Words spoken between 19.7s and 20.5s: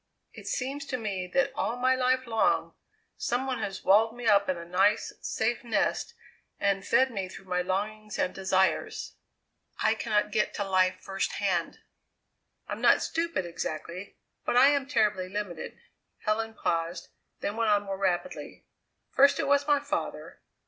father.